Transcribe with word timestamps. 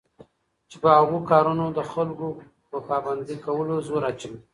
چې 0.69 0.75
په 0.81 0.87
هغو 0.97 1.17
كارونو 1.29 1.63
باندي 1.65 1.77
دخلكوپه 1.79 2.77
پابند 2.87 3.27
كولو 3.45 3.75
زور 3.87 4.03
اچوي 4.09 4.39